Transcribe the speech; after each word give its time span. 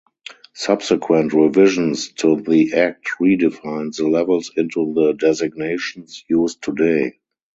Subsequent 0.55 1.31
revisions 1.31 2.11
to 2.13 2.41
the 2.41 2.73
act 2.73 3.07
redefined 3.21 3.95
the 3.97 4.07
levels 4.07 4.51
into 4.57 4.95
the 4.95 5.13
designations 5.13 6.25
used 6.27 6.63
today. 6.63 7.19